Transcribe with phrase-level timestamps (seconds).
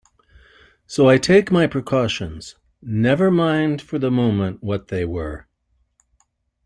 [0.87, 2.55] So I take my precautions—
[3.03, 5.45] never mind for the moment what they were.